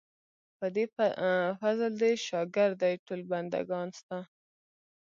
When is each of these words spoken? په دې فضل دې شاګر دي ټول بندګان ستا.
په 0.57 0.65
دې 0.75 0.85
فضل 1.59 1.91
دې 2.01 2.11
شاګر 2.25 2.71
دي 2.81 2.93
ټول 3.05 3.21
بندګان 3.31 3.87
ستا. 3.99 4.19